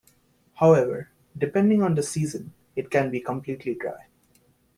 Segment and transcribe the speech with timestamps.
[0.55, 4.07] However, depending on the season, it can be completely dry.